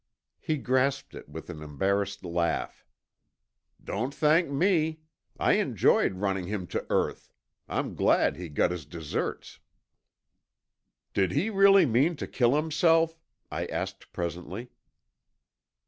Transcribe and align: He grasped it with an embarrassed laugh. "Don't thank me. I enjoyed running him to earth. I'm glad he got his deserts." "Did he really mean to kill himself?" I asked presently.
He 0.39 0.57
grasped 0.57 1.13
it 1.13 1.29
with 1.29 1.47
an 1.51 1.61
embarrassed 1.61 2.25
laugh. 2.25 2.83
"Don't 3.83 4.11
thank 4.15 4.49
me. 4.49 5.01
I 5.39 5.59
enjoyed 5.61 6.13
running 6.15 6.47
him 6.47 6.65
to 6.73 6.87
earth. 6.89 7.31
I'm 7.69 7.93
glad 7.93 8.35
he 8.35 8.49
got 8.49 8.71
his 8.71 8.87
deserts." 8.87 9.59
"Did 11.13 11.33
he 11.33 11.51
really 11.51 11.85
mean 11.85 12.15
to 12.15 12.25
kill 12.25 12.55
himself?" 12.55 13.19
I 13.51 13.67
asked 13.67 14.11
presently. 14.11 14.71